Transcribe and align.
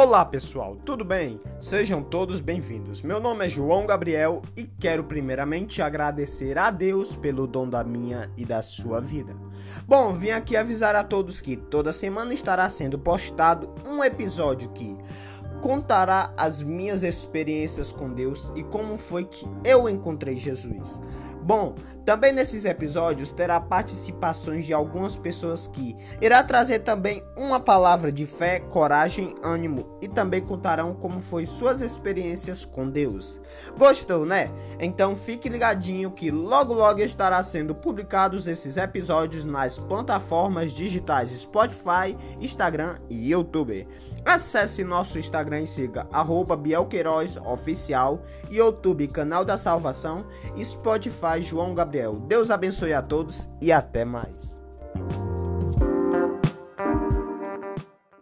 Olá 0.00 0.24
pessoal, 0.24 0.76
tudo 0.76 1.04
bem? 1.04 1.40
Sejam 1.60 2.04
todos 2.04 2.38
bem-vindos. 2.38 3.02
Meu 3.02 3.18
nome 3.18 3.44
é 3.44 3.48
João 3.48 3.84
Gabriel 3.84 4.42
e 4.56 4.62
quero 4.62 5.02
primeiramente 5.02 5.82
agradecer 5.82 6.56
a 6.56 6.70
Deus 6.70 7.16
pelo 7.16 7.48
dom 7.48 7.68
da 7.68 7.82
minha 7.82 8.30
e 8.36 8.44
da 8.44 8.62
sua 8.62 9.00
vida. 9.00 9.34
Bom, 9.88 10.14
vim 10.14 10.30
aqui 10.30 10.56
avisar 10.56 10.94
a 10.94 11.02
todos 11.02 11.40
que 11.40 11.56
toda 11.56 11.90
semana 11.90 12.32
estará 12.32 12.70
sendo 12.70 12.96
postado 12.96 13.74
um 13.84 14.04
episódio 14.04 14.70
que 14.70 14.96
contará 15.60 16.32
as 16.36 16.62
minhas 16.62 17.02
experiências 17.02 17.92
com 17.92 18.12
Deus 18.12 18.52
e 18.54 18.62
como 18.62 18.96
foi 18.96 19.24
que 19.24 19.46
eu 19.64 19.88
encontrei 19.88 20.36
Jesus. 20.36 21.00
Bom, 21.48 21.76
também 22.04 22.30
nesses 22.30 22.66
episódios 22.66 23.30
terá 23.30 23.58
participações 23.58 24.66
de 24.66 24.74
algumas 24.74 25.16
pessoas 25.16 25.66
que 25.66 25.96
irá 26.20 26.42
trazer 26.42 26.80
também 26.80 27.22
uma 27.36 27.58
palavra 27.58 28.12
de 28.12 28.26
fé, 28.26 28.60
coragem, 28.60 29.34
ânimo 29.42 29.98
e 30.02 30.08
também 30.08 30.42
contarão 30.42 30.94
como 30.94 31.20
foi 31.20 31.46
suas 31.46 31.80
experiências 31.80 32.66
com 32.66 32.90
Deus. 32.90 33.40
Gostou, 33.78 34.26
né? 34.26 34.50
Então 34.78 35.16
fique 35.16 35.48
ligadinho 35.48 36.10
que 36.10 36.30
logo 36.30 36.74
logo 36.74 37.00
estará 37.00 37.42
sendo 37.42 37.74
publicados 37.74 38.46
esses 38.46 38.76
episódios 38.76 39.46
nas 39.46 39.78
plataformas 39.78 40.72
digitais 40.72 41.30
Spotify, 41.30 42.14
Instagram 42.40 42.96
e 43.08 43.30
YouTube. 43.30 43.88
Acesse 44.22 44.84
nosso 44.84 45.18
Instagram 45.18 45.47
e 45.56 45.66
siga 45.66 46.06
@bielqueirozoficial, 46.60 48.20
YouTube 48.50 49.06
Canal 49.08 49.44
da 49.44 49.56
Salvação 49.56 50.26
Spotify 50.62 51.40
João 51.40 51.72
Gabriel. 51.72 52.16
Deus 52.26 52.50
abençoe 52.50 52.92
a 52.92 53.02
todos 53.02 53.48
e 53.60 53.70
até 53.72 54.04
mais. 54.04 54.57